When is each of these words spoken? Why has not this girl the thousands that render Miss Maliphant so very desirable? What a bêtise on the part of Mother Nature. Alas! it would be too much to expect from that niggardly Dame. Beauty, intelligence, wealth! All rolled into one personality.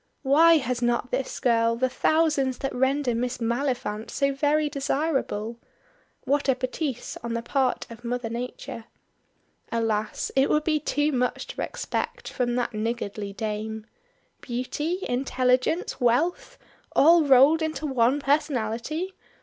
Why 0.23 0.57
has 0.57 0.81
not 0.81 1.11
this 1.11 1.39
girl 1.39 1.75
the 1.75 1.87
thousands 1.87 2.57
that 2.57 2.73
render 2.73 3.13
Miss 3.13 3.37
Maliphant 3.37 4.09
so 4.09 4.33
very 4.33 4.67
desirable? 4.67 5.59
What 6.23 6.49
a 6.49 6.55
bêtise 6.55 7.17
on 7.23 7.35
the 7.35 7.43
part 7.43 7.85
of 7.91 8.03
Mother 8.03 8.27
Nature. 8.31 8.85
Alas! 9.71 10.31
it 10.35 10.49
would 10.49 10.63
be 10.63 10.79
too 10.79 11.11
much 11.11 11.45
to 11.49 11.61
expect 11.61 12.29
from 12.29 12.55
that 12.55 12.73
niggardly 12.73 13.31
Dame. 13.33 13.85
Beauty, 14.41 15.05
intelligence, 15.07 16.01
wealth! 16.01 16.57
All 16.95 17.23
rolled 17.23 17.61
into 17.61 17.85
one 17.85 18.19
personality. 18.19 19.13